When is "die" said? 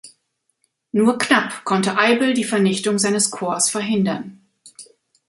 2.33-2.43